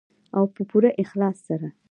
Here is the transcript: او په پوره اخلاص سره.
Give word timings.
او 0.37 0.43
په 0.53 0.61
پوره 0.69 0.89
اخلاص 1.03 1.37
سره. 1.47 1.67